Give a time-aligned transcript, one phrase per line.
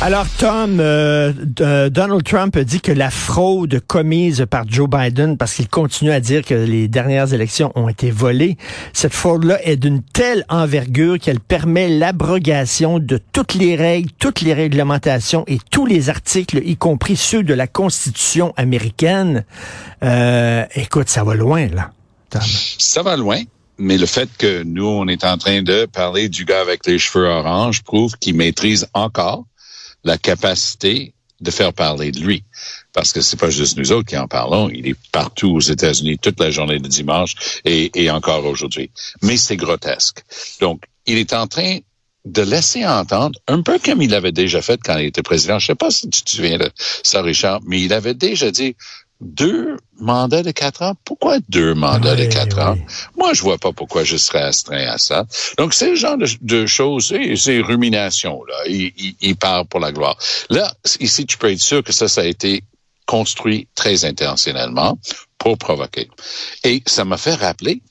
[0.00, 5.38] Alors, Tom, euh, euh, Donald Trump a dit que la fraude commise par Joe Biden,
[5.38, 8.58] parce qu'il continue à dire que les dernières élections ont été volées,
[8.92, 14.52] cette fraude-là est d'une telle envergure qu'elle permet l'abrogation de toutes les règles, toutes les
[14.52, 19.44] réglementations et tous les articles, y compris ceux de la Constitution américaine.
[20.02, 21.92] Euh, écoute, ça va loin, là.
[22.28, 22.42] Tom.
[22.42, 23.40] Ça va loin.
[23.78, 26.98] Mais le fait que nous, on est en train de parler du gars avec les
[26.98, 29.44] cheveux orange prouve qu'il maîtrise encore
[30.04, 32.44] la capacité de faire parler de lui.
[32.92, 36.18] Parce que c'est pas juste nous autres qui en parlons, il est partout aux États-Unis
[36.18, 38.90] toute la journée de dimanche et, encore aujourd'hui.
[39.22, 40.22] Mais c'est grotesque.
[40.60, 41.78] Donc, il est en train
[42.24, 45.58] de laisser entendre, un peu comme il avait déjà fait quand il était président.
[45.58, 46.70] Je sais pas si tu te souviens de
[47.02, 48.76] ça, Richard, mais il avait déjà dit,
[49.24, 50.94] deux mandats de quatre ans.
[51.04, 52.76] Pourquoi deux mandats de quatre ans?
[53.16, 55.24] Moi, je vois pas pourquoi je serais astreint à ça.
[55.58, 58.54] Donc, c'est le genre de, de choses, c'est, c'est rumination, là.
[58.68, 60.16] Il, il, il, part pour la gloire.
[60.50, 62.62] Là, ici, tu peux être sûr que ça, ça a été
[63.06, 64.98] construit très intentionnellement
[65.38, 66.08] pour provoquer.
[66.62, 67.82] Et ça m'a fait rappeler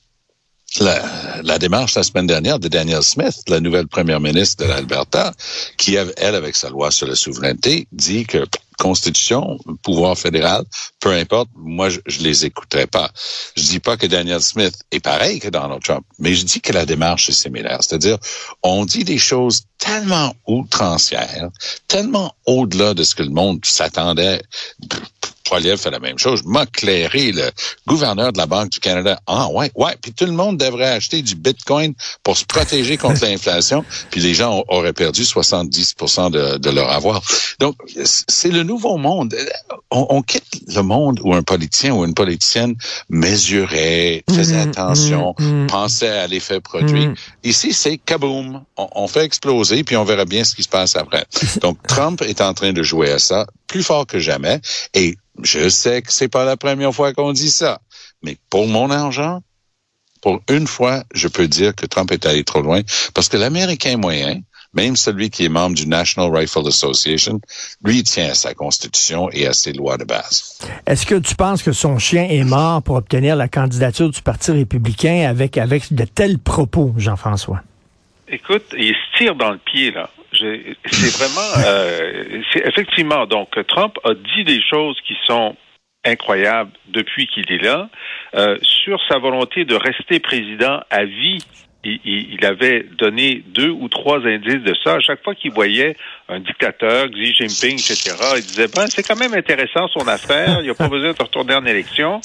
[0.80, 5.32] la, la, démarche la semaine dernière de Danielle Smith, la nouvelle première ministre de l'Alberta,
[5.76, 8.44] qui, elle, avec sa loi sur la souveraineté, dit que
[8.78, 10.64] Constitution, pouvoir fédéral,
[11.00, 13.10] peu importe, moi, je, je les écouterai pas.
[13.56, 16.72] Je dis pas que Daniel Smith est pareil que Donald Trump, mais je dis que
[16.72, 17.78] la démarche est similaire.
[17.80, 18.18] C'est-à-dire,
[18.62, 21.50] on dit des choses tellement outrancières,
[21.86, 24.42] tellement au-delà de ce que le monde s'attendait
[25.44, 26.42] Poiliev fait la même chose.
[26.44, 27.50] M'a clairé le
[27.86, 29.20] gouverneur de la Banque du Canada.
[29.26, 29.94] Ah ouais, ouais.
[30.00, 33.84] Puis tout le monde devrait acheter du Bitcoin pour se protéger contre l'inflation.
[34.10, 37.20] Puis les gens auraient perdu 70% de, de, leur avoir.
[37.60, 39.34] Donc c'est le nouveau monde.
[39.90, 42.74] On, on, quitte le monde où un politicien ou une politicienne
[43.10, 47.08] mesurait, faisait mmh, attention, mmh, pensait à l'effet produit.
[47.08, 47.14] Mmh.
[47.44, 48.64] Ici c'est kaboom.
[48.76, 51.26] On, on fait exploser puis on verra bien ce qui se passe après.
[51.60, 54.60] Donc Trump est en train de jouer à ça plus fort que jamais
[54.94, 57.80] et je sais que c'est pas la première fois qu'on dit ça,
[58.22, 59.40] mais pour mon argent,
[60.22, 62.80] pour une fois, je peux dire que Trump est allé trop loin
[63.12, 64.40] parce que l'Américain moyen,
[64.72, 67.40] même celui qui est membre du National Rifle Association,
[67.84, 70.58] lui tient à sa constitution et à ses lois de base.
[70.86, 74.50] Est-ce que tu penses que son chien est mort pour obtenir la candidature du Parti
[74.50, 77.62] républicain avec, avec de tels propos, Jean-François?
[78.28, 80.08] Écoute, il se tire dans le pied, là.
[80.86, 83.26] C'est vraiment, euh, c'est effectivement.
[83.26, 85.56] Donc, Trump a dit des choses qui sont
[86.04, 87.88] incroyables depuis qu'il est là
[88.34, 91.38] euh, sur sa volonté de rester président à vie
[91.84, 94.94] il, avait donné deux ou trois indices de ça.
[94.94, 95.96] À chaque fois qu'il voyait
[96.28, 100.64] un dictateur, Xi Jinping, etc., il disait, ben, c'est quand même intéressant son affaire, il
[100.64, 102.20] n'y a pas besoin de retourner en élection.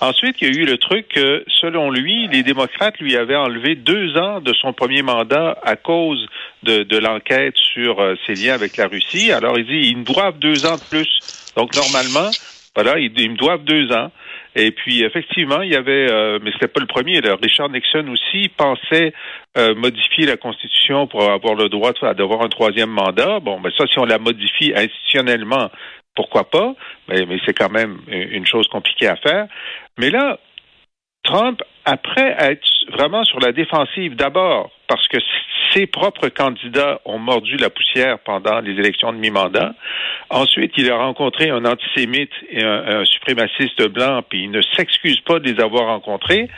[0.00, 3.74] Ensuite, il y a eu le truc que, selon lui, les démocrates lui avaient enlevé
[3.74, 6.26] deux ans de son premier mandat à cause
[6.62, 9.32] de, de l'enquête sur euh, ses liens avec la Russie.
[9.32, 11.52] Alors, il dit, ils me doivent deux ans de plus.
[11.56, 12.30] Donc, normalement,
[12.74, 14.10] voilà, ils, ils me doivent deux ans.
[14.56, 17.20] Et puis effectivement, il y avait, euh, mais c'était pas le premier.
[17.42, 19.12] Richard Nixon aussi pensait
[19.56, 23.40] euh, modifier la Constitution pour avoir le droit d'avoir un troisième mandat.
[23.40, 25.70] Bon, ben ça, si on la modifie institutionnellement,
[26.16, 26.74] pourquoi pas?
[27.08, 29.46] Mais, mais c'est quand même une chose compliquée à faire.
[29.98, 30.38] Mais là,
[31.22, 35.18] Trump, après être vraiment sur la défensive, d'abord parce que
[35.72, 39.72] ses propres candidats ont mordu la poussière pendant les élections de mi-mandat.
[40.30, 45.38] Ensuite, il a rencontré un antisémite et un, suprémaciste blanc, puis il ne s'excuse pas
[45.38, 46.48] de les avoir rencontrés.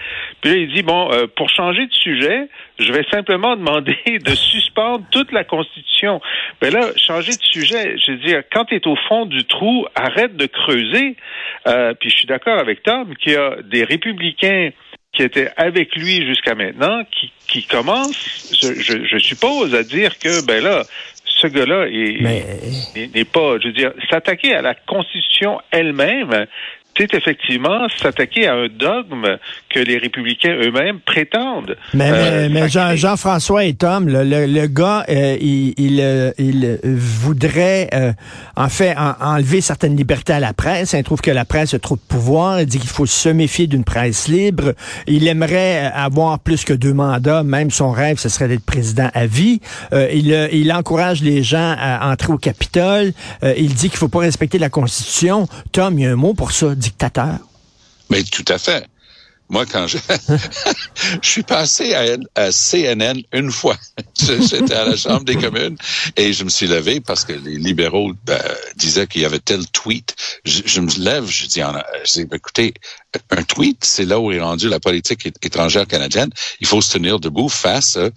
[0.40, 2.48] Puis là, il dit, bon, euh, pour changer de sujet,
[2.78, 6.22] je vais simplement demander de suspendre toute la Constitution.
[6.62, 9.86] Mais là, changer de sujet, je veux dire, quand tu es au fond du trou,
[9.94, 11.16] arrête de creuser.
[11.66, 14.70] Euh, puis je suis d'accord avec Tom qu'il y a des républicains
[15.12, 20.18] qui étaient avec lui jusqu'à maintenant, qui, qui commencent, je, je, je suppose, à dire
[20.18, 20.84] que, ben là,
[21.42, 26.46] ce gars-là n'est pas, je veux dire, s'attaquer à la Constitution elle-même,
[26.96, 29.38] c'est effectivement s'attaquer à un dogme
[29.70, 31.76] que les républicains eux-mêmes prétendent.
[31.94, 37.88] Mais, euh, Jean, Jean-François et Tom, le, le, gars, euh, il, il, euh, il, voudrait
[38.56, 40.92] en fait enlever certaines libertés à la presse.
[40.92, 42.60] Il trouve que la presse a trop de pouvoir.
[42.60, 44.74] Il dit qu'il faut se méfier d'une presse libre.
[45.06, 47.42] Il aimerait avoir plus que deux mandats.
[47.42, 49.60] Même son rêve, ce serait d'être président à vie.
[49.92, 53.12] il, il encourage les gens à entrer au Capitole.
[53.42, 55.46] il dit qu'il faut pas respecter la Constitution.
[55.72, 57.38] Tom, il y a un mot pour ça dictateur.
[58.10, 58.86] Mais tout à fait.
[59.48, 59.98] Moi, quand je,
[61.22, 63.76] je suis passé à, CNN une fois,
[64.18, 65.76] j'étais à la Chambre des communes
[66.16, 68.40] et je me suis levé parce que les libéraux ben,
[68.76, 70.16] disaient qu'il y avait tel tweet.
[70.46, 72.72] Je, me lève, je dis, je dis écoutez,
[73.30, 76.30] un tweet, c'est là où est rendue la politique étrangère canadienne.
[76.60, 78.08] Il faut se tenir debout face à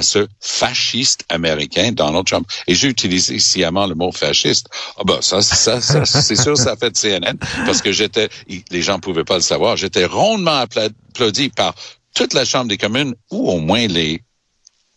[0.00, 2.48] ce fasciste américain Donald Trump.
[2.66, 4.68] Et j'ai utilisé sciemment le mot fasciste.
[4.96, 7.36] Ah ben ça, ça, ça c'est sûr, ça fait de CNN
[7.66, 8.30] parce que j'étais,
[8.70, 11.74] les gens pouvaient pas le savoir, j'étais rondement applaudi par
[12.14, 14.22] toute la Chambre des communes ou au moins les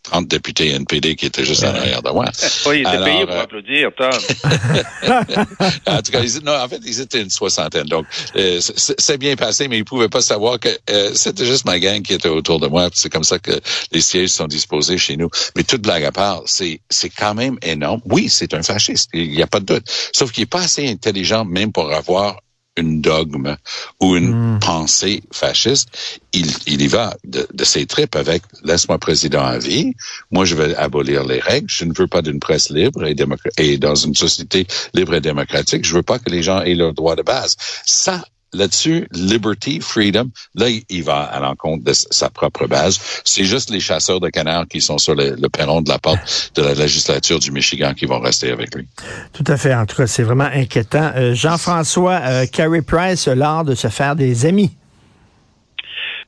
[0.06, 2.26] 30 députés NPD qui étaient juste en arrière de moi.
[2.68, 4.10] Oui, ils étaient payés pour euh, applaudir, Tom.
[5.88, 7.86] en tout cas, ils, non, en fait, ils étaient une soixantaine.
[7.86, 8.06] Donc,
[8.36, 12.02] euh, c'est bien passé, mais ils pouvaient pas savoir que euh, c'était juste ma gang
[12.02, 12.90] qui était autour de moi.
[12.94, 13.52] C'est comme ça que
[13.92, 15.30] les sièges sont disposés chez nous.
[15.56, 18.02] Mais toute blague à part, c'est c'est quand même énorme.
[18.06, 19.86] Oui, c'est un fasciste, il n'y a pas de doute.
[20.14, 22.40] Sauf qu'il est pas assez intelligent même pour avoir
[22.78, 23.56] une dogme
[24.02, 24.60] ou une hmm.
[24.60, 25.90] pensée fasciste.
[26.34, 29.94] Il, il y va de, de ses tripes avec laisse-moi président à vie.
[30.32, 31.70] Moi, je vais abolir les règles.
[31.70, 33.16] Je ne veux pas d'une presse libre et,
[33.58, 35.86] et dans une société libre et démocratique.
[35.86, 37.56] Je veux pas que les gens aient leurs droits de base.
[37.86, 43.22] Ça, là-dessus, liberty, freedom, là, il va à l'encontre de sa propre base.
[43.24, 46.62] C'est juste les chasseurs de canards qui sont sur le, perron de la porte de
[46.62, 48.88] la législature du Michigan qui vont rester avec lui.
[49.34, 49.74] Tout à fait.
[49.74, 51.12] En tout cas, c'est vraiment inquiétant.
[51.16, 54.72] Euh, Jean-François, euh, Carrie Price a l'art de se faire des amis.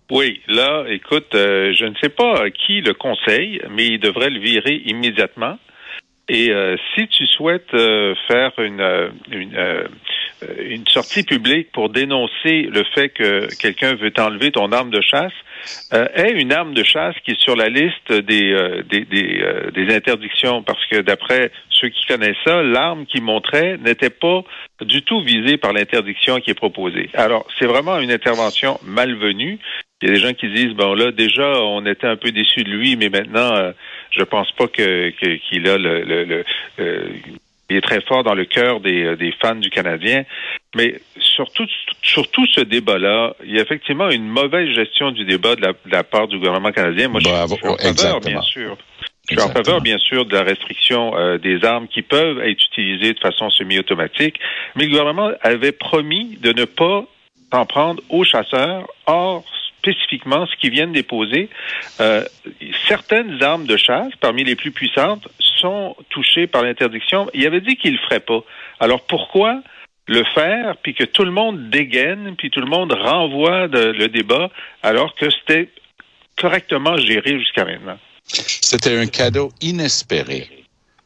[0.10, 4.40] Oui, là, écoute, euh, je ne sais pas qui le conseille, mais il devrait le
[4.40, 5.58] virer immédiatement.
[6.30, 6.52] Et
[6.94, 9.88] si tu souhaites faire une, une euh,
[10.60, 15.34] une sortie publique pour dénoncer le fait que quelqu'un veut enlever ton arme de chasse
[15.94, 19.42] euh, est une arme de chasse qui est sur la liste des, euh, des, des,
[19.74, 24.44] des, interdictions parce que d'après ceux qui connaissent ça, l'arme qui montrait n'était pas
[24.82, 27.10] du tout visée par l'interdiction qui est proposée.
[27.14, 29.60] Alors, c'est vraiment une intervention malvenue.
[30.02, 32.64] Il y a des gens qui disent bon là déjà on était un peu déçus
[32.64, 33.74] de lui, mais maintenant
[34.12, 35.10] je pense pas que
[35.50, 36.46] qu'il a le, le, le
[37.70, 40.24] il est très fort dans le cœur des, euh, des fans du Canadien.
[40.76, 41.66] Mais surtout,
[42.02, 46.28] surtout ce débat-là, il y a effectivement une mauvaise gestion du débat de la, part
[46.28, 47.10] du gouvernement canadien.
[47.10, 48.78] Moi, je, suis en faveur, bien sûr.
[49.30, 52.64] Je suis en faveur, bien sûr, de la restriction euh, des armes qui peuvent être
[52.64, 54.40] utilisées de façon semi-automatique.
[54.76, 57.04] Mais le gouvernement avait promis de ne pas
[57.52, 58.88] s'en prendre aux chasseurs.
[59.06, 59.44] Or,
[59.92, 61.50] spécifiquement ce qu'ils viennent déposer.
[62.00, 62.24] Euh,
[62.88, 67.30] certaines armes de chasse, parmi les plus puissantes, sont touchées par l'interdiction.
[67.34, 68.44] Il avait dit qu'il le ferait pas.
[68.80, 69.62] Alors pourquoi
[70.08, 74.50] le faire, puis que tout le monde dégaine, puis tout le monde renvoie le débat,
[74.84, 75.70] alors que c'était
[76.38, 77.98] correctement géré jusqu'à maintenant?
[78.24, 80.57] C'était un cadeau inespéré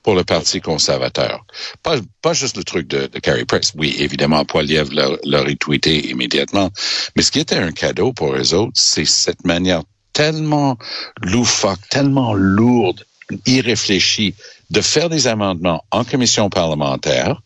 [0.04, 1.46] pour le Parti conservateur.
[1.84, 3.74] Pas, pas juste le truc de, de Carrie Price.
[3.76, 6.72] Oui, évidemment, Poiliev l'a retweeté immédiatement.
[7.16, 10.78] Mais ce qui était un cadeau pour eux autres, c'est cette manière tellement
[11.22, 13.06] loufoque, tellement lourde,
[13.46, 14.36] irréfléchie
[14.70, 17.42] de faire des amendements en commission parlementaire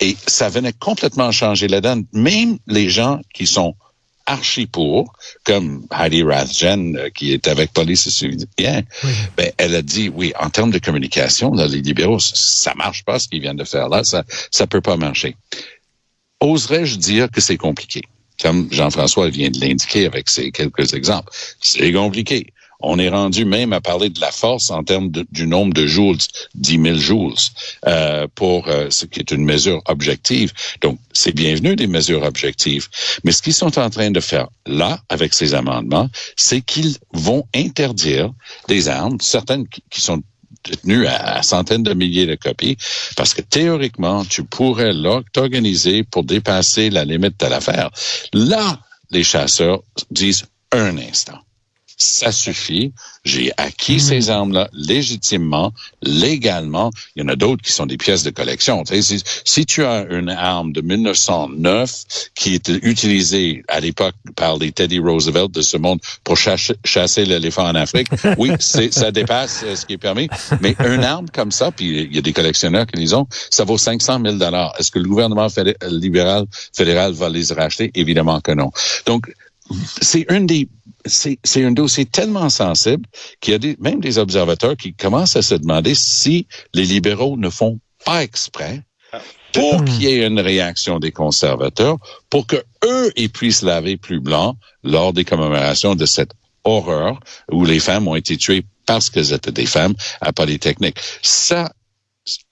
[0.00, 2.06] et ça venait complètement changer la donne.
[2.12, 3.74] Même les gens qui sont
[4.30, 5.12] archi pour,
[5.44, 8.84] comme Heidi Rathjen, euh, qui est avec Police et
[9.36, 13.18] ben, elle a dit, oui, en termes de communication, là, les libéraux, ça marche pas
[13.18, 15.36] ce qu'ils viennent de faire là, ça, ça peut pas marcher.
[16.40, 18.02] Oserais-je dire que c'est compliqué?
[18.40, 21.30] Comme Jean-François vient de l'indiquer avec ces quelques exemples.
[21.60, 22.46] C'est compliqué.
[22.82, 26.18] On est rendu même à parler de la force en termes du nombre de joules,
[26.54, 27.34] 10 000 joules,
[27.86, 30.52] euh, pour euh, ce qui est une mesure objective.
[30.80, 32.88] Donc, c'est bienvenu des mesures objectives.
[33.24, 37.44] Mais ce qu'ils sont en train de faire là, avec ces amendements, c'est qu'ils vont
[37.54, 38.30] interdire
[38.68, 40.22] des armes, certaines qui sont
[40.64, 42.76] détenues à, centaines de milliers de copies,
[43.16, 44.92] parce que théoriquement, tu pourrais
[45.32, 47.90] t'organiser pour dépasser la limite de l'affaire.
[48.32, 51.40] Là, les chasseurs disent un instant
[52.02, 52.92] ça suffit.
[53.24, 56.90] J'ai acquis ces armes-là légitimement, légalement.
[57.14, 58.82] Il y en a d'autres qui sont des pièces de collection.
[58.86, 61.92] Si, si tu as une arme de 1909
[62.34, 67.24] qui était utilisée à l'époque par les Teddy Roosevelt de ce monde pour chasser, chasser
[67.26, 70.28] l'éléphant en Afrique, oui, ça dépasse euh, ce qui est permis.
[70.62, 73.64] Mais une arme comme ça, puis il y a des collectionneurs qui les ont, ça
[73.64, 74.72] vaut 500 000 dollars.
[74.78, 77.90] Est-ce que le gouvernement fédé- libéral fédéral va les racheter?
[77.94, 78.70] Évidemment que non.
[79.04, 79.30] Donc,
[80.00, 80.68] c'est un des
[81.06, 83.06] c'est c'est un dossier tellement sensible
[83.40, 87.36] qu'il y a des, même des observateurs qui commencent à se demander si les libéraux
[87.36, 88.82] ne font pas exprès
[89.52, 91.96] pour qu'il y ait une réaction des conservateurs,
[92.28, 96.32] pour que eux ils puissent laver plus blanc lors des commémorations de cette
[96.64, 97.18] horreur
[97.50, 100.98] où les femmes ont été tuées parce qu'elles étaient des femmes à Polytechnique.
[101.22, 101.72] Ça,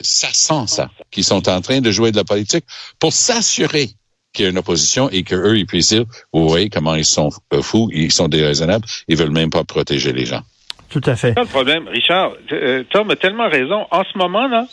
[0.01, 2.65] ça sent ça, qu'ils sont en train de jouer de la politique
[2.99, 3.91] pour s'assurer
[4.33, 7.31] qu'il y a une opposition et qu'eux, ils puissent dire, vous voyez comment ils sont
[7.53, 10.43] euh, fous, ils sont déraisonnables, ils veulent même pas protéger les gens.
[10.91, 11.35] Tout à fait.
[11.35, 12.33] pas le problème, Richard.
[12.53, 13.87] Euh, Tom a tellement raison.
[13.91, 14.67] En ce moment, là,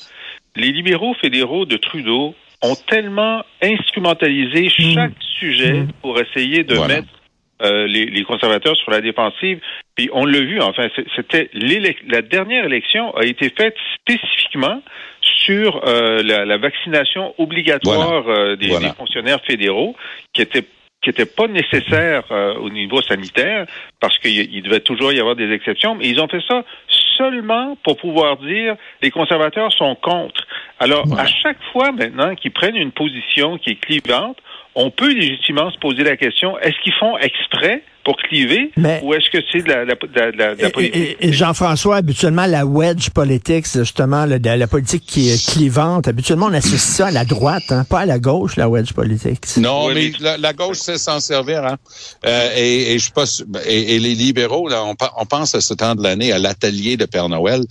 [0.55, 6.95] les libéraux fédéraux de Trudeau ont tellement instrumentalisé chaque sujet pour essayer de Voilà.
[6.95, 7.07] mettre
[7.61, 9.59] euh, les, les conservateurs sur la défensive.
[9.95, 14.81] Puis on l'a vu, enfin, c'était la dernière élection a été faite spécifiquement
[15.21, 18.89] sur euh, la, la vaccination obligatoire euh, des, Voilà.
[18.89, 19.95] des fonctionnaires fédéraux,
[20.33, 20.65] qui était
[21.01, 23.67] qui n'était pas nécessaire euh, au niveau sanitaire,
[23.99, 26.63] parce qu'il il devait toujours y avoir des exceptions, mais ils ont fait ça
[27.15, 30.45] seulement pour pouvoir dire les conservateurs sont contre.
[30.79, 34.37] Alors, à chaque fois maintenant qu'ils prennent une position qui est clivante,
[34.75, 39.15] on peut légitimement se poser la question, est-ce qu'ils font exprès pour cliver Mais- ou
[39.15, 41.17] est-ce que c'est de la, de la- de la- de la- de la Et- politique?
[41.21, 46.47] Et, et Jean-François, habituellement, la wedge politics, justement, de la politique qui est clivante, habituellement,
[46.47, 49.57] on associe ça à la droite, hein, pas à la gauche, la wedge politics.
[49.57, 51.65] Non, Oui, mais la, la gauche sait s'en servir.
[51.65, 51.77] Hein?
[52.27, 55.73] Euh, et, et je pense, et, et les libéraux, là, on, on pense à ce
[55.73, 57.61] temps de l'année à l'atelier de Père Noël.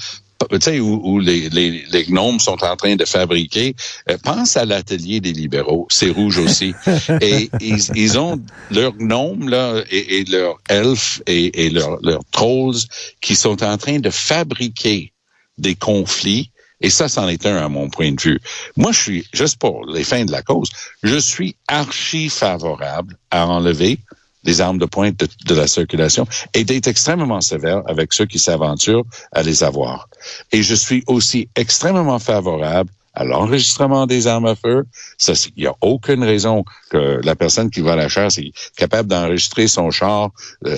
[0.50, 3.74] Tu sais, où, où les, les, les gnomes sont en train de fabriquer.
[4.10, 5.86] Euh, pense à l'atelier des libéraux.
[5.90, 6.74] C'est rouge aussi.
[7.20, 12.24] et ils, ils ont leurs gnomes là, et, et leurs elfes et, et leurs leurs
[12.30, 12.76] trolls
[13.20, 15.12] qui sont en train de fabriquer
[15.58, 16.50] des conflits.
[16.80, 18.40] Et ça, c'en est un à mon point de vue.
[18.76, 20.68] Moi, je suis, juste pour les fins de la cause,
[21.02, 23.98] je suis archi favorable à enlever
[24.44, 28.38] les armes de pointe de, de la circulation et d'être extrêmement sévère avec ceux qui
[28.38, 30.08] s'aventurent à les avoir.
[30.52, 34.85] Et je suis aussi extrêmement favorable à l'enregistrement des armes à feu.
[35.18, 38.52] Ça, il n'y a aucune raison que la personne qui va à la chasse est
[38.76, 40.30] capable d'enregistrer son char,
[40.66, 40.76] euh,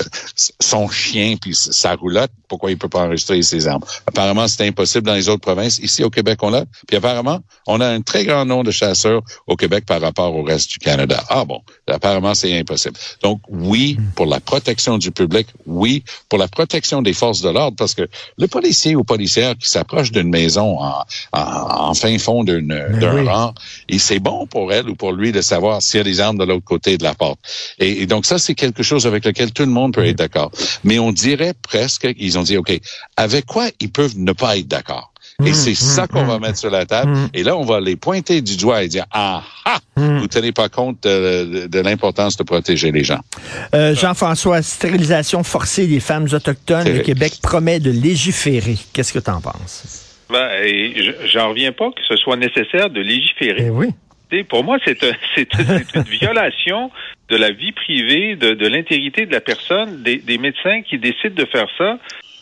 [0.60, 2.30] son chien, puis sa roulotte.
[2.48, 3.84] Pourquoi il peut pas enregistrer ses armes?
[4.06, 5.78] Apparemment, c'est impossible dans les autres provinces.
[5.78, 6.64] Ici, au Québec, on l'a.
[6.86, 10.42] Puis apparemment, on a un très grand nombre de chasseurs au Québec par rapport au
[10.42, 11.24] reste du Canada.
[11.28, 12.96] Ah bon, apparemment, c'est impossible.
[13.22, 17.76] Donc, oui, pour la protection du public, oui, pour la protection des forces de l'ordre,
[17.76, 22.68] parce que le policier ou policière qui s'approche d'une maison en, en fin fond d'une-
[23.00, 23.28] d'un oui.
[23.28, 23.54] rang,
[23.88, 26.38] et c'est bon pour elle ou pour lui de savoir s'il y a des armes
[26.38, 27.38] de l'autre côté de la porte.
[27.78, 30.50] Et, et donc, ça, c'est quelque chose avec lequel tout le monde peut être d'accord.
[30.84, 32.72] Mais on dirait presque qu'ils ont dit, OK,
[33.16, 35.12] avec quoi ils peuvent ne pas être d'accord?
[35.44, 37.14] Et c'est ça qu'on va mettre sur la table.
[37.34, 40.70] Et là, on va les pointer du doigt et dire, ah, ah, vous tenez pas
[40.70, 43.20] compte de, l'importance de protéger les gens.
[43.74, 48.78] Euh, Jean-François, stérilisation forcée des femmes autochtones, le Québec promet de légiférer.
[48.94, 50.05] Qu'est-ce que tu en penses?
[50.30, 50.92] Ben,
[51.26, 53.66] j'en reviens pas que ce soit nécessaire de légiférer.
[53.66, 53.88] Eh oui.
[54.30, 55.12] Tu sais, Pour moi, c'est un-
[55.94, 56.90] une violation
[57.28, 60.02] de la vie privée, de, de l'intégrité de la personne.
[60.02, 61.98] Des, des médecins qui décident de faire ça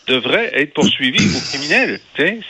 [0.06, 1.98] devraient être poursuivis ou criminels,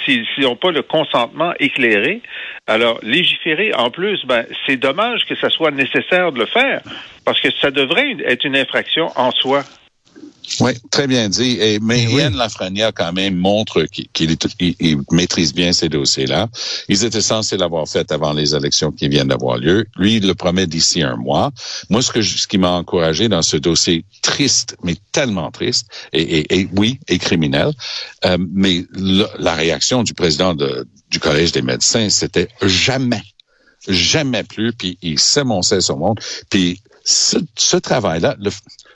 [0.05, 2.21] s'ils n'ont pas le consentement éclairé.
[2.67, 6.81] Alors, légiférer, en plus, ben, c'est dommage que ça soit nécessaire de le faire,
[7.25, 9.63] parce que ça devrait être une infraction en soi.
[10.61, 11.57] Oui, très bien dit.
[11.61, 14.37] Et, mais Yann Lafrenière, quand même, montre qu'il
[15.11, 16.49] maîtrise bien ces dossiers-là.
[16.89, 19.87] Ils étaient censés l'avoir fait avant les élections qui viennent d'avoir lieu.
[19.97, 21.51] Lui, il le promet d'ici un mois.
[21.89, 26.21] Moi, ce, que ce qui m'a encouragé dans ce dossier triste, mais tellement triste, et,
[26.23, 27.73] et- et oui, et criminel,
[28.27, 33.23] euh, mais le- la réaction du président de- du Collège des médecins, c'était jamais
[33.87, 36.19] jamais plus, puis il s'émonçait son monde.
[36.49, 38.51] Puis ce, ce travail-là, le,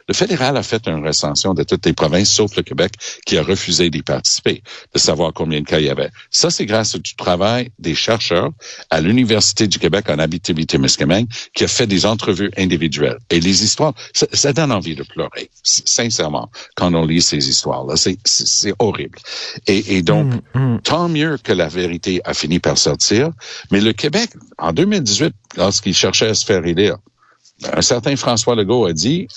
[0.09, 2.95] le fédéral a fait une recension de toutes les provinces, sauf le Québec,
[3.27, 4.63] qui a refusé d'y participer,
[4.95, 6.11] de savoir combien de cas il y avait.
[6.31, 8.51] Ça, c'est grâce au travail des chercheurs
[8.89, 13.19] à l'Université du Québec en Abitibi-Témiscamingue, qui a fait des entrevues individuelles.
[13.29, 17.95] Et les histoires, ça, ça donne envie de pleurer, sincèrement, quand on lit ces histoires-là.
[17.97, 18.19] C'est-
[18.79, 19.19] horrible.
[19.67, 20.33] Et, et donc,
[20.85, 23.31] tant mieux que la vérité a fini par sortir.
[23.71, 26.97] Mais le Québec, en 2018, lorsqu'il cherchait à se faire élire,
[27.73, 29.29] un certain François Legault a dit,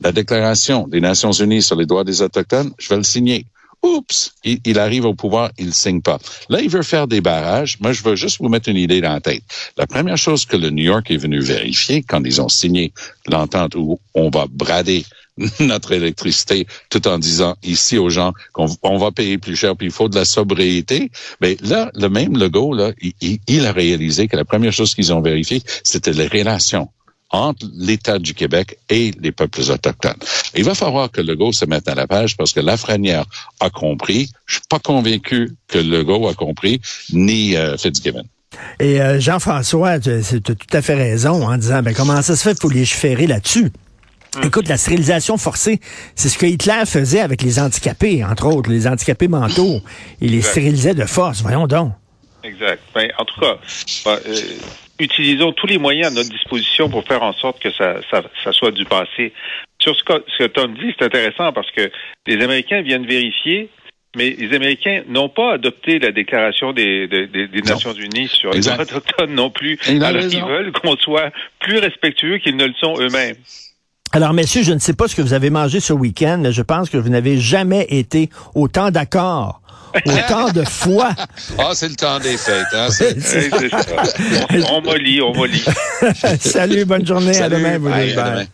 [0.00, 3.46] la Déclaration des Nations Unies sur les droits des Autochtones, je vais le signer.
[3.82, 6.18] Oups, il, arrive au pouvoir, il ne signe pas.
[6.50, 7.78] Là, il veut faire des barrages.
[7.80, 9.42] Moi, je veux juste vous mettre une idée dans la tête.
[9.78, 12.92] La première chose que le New York est venu vérifier quand ils ont signé
[13.26, 15.06] l'entente où on va brader
[15.60, 19.86] notre électricité tout en disant ici aux gens qu'on on va payer plus cher puis
[19.86, 21.10] il faut de la sobriété.
[21.40, 25.10] Mais là, le même Legault, là, il, il a réalisé que la première chose qu'ils
[25.10, 26.90] ont vérifié, c'était les relations
[27.30, 30.18] entre l'État du Québec et les peuples autochtones.
[30.54, 33.24] Il va falloir que Legault se mette à la page parce que Lafrenière
[33.60, 34.30] a compris.
[34.46, 36.80] Je suis pas convaincu que Legault a compris,
[37.12, 38.24] ni euh, Fitzgibbon.
[38.80, 42.42] Et euh, Jean-François, tu as tout à fait raison en disant, ben comment ça se
[42.42, 43.70] fait, pour légiférer là-dessus?
[44.36, 44.44] Hum.
[44.44, 45.80] Écoute, la stérilisation forcée,
[46.14, 49.80] c'est ce que Hitler faisait avec les handicapés, entre autres, les handicapés mentaux.
[50.20, 50.50] Il les exact.
[50.50, 51.92] stérilisait de force, voyons donc.
[52.42, 52.82] Exact.
[52.94, 53.58] Ben, en tout cas,
[54.04, 54.40] ben, euh,
[55.00, 58.52] utilisons tous les moyens à notre disposition pour faire en sorte que ça, ça, ça
[58.52, 59.32] soit du passé.
[59.80, 61.90] Sur ce que, ce que Tom dit, c'est intéressant parce que
[62.26, 63.70] les Américains viennent vérifier
[64.16, 68.60] mais les Américains n'ont pas adopté la déclaration des, des, des Nations Unies sur les
[68.60, 69.78] droits autochtones non plus.
[69.86, 71.30] Alors, ils veulent qu'on soit
[71.60, 73.36] plus respectueux qu'ils ne le sont eux-mêmes.
[74.12, 76.62] Alors, messieurs, je ne sais pas ce que vous avez mangé ce week-end, mais je
[76.62, 79.60] pense que vous n'avez jamais été autant d'accord
[80.06, 81.10] autant de fois.
[81.58, 82.66] Ah, c'est le temps des fêtes.
[82.72, 82.88] Hein?
[82.90, 83.38] C'est ça.
[84.70, 85.64] On, on mollit, on mollit.
[86.40, 87.32] Salut, bonne journée.
[87.32, 87.54] Salut.
[87.54, 88.44] À demain, vous Bye, à demain.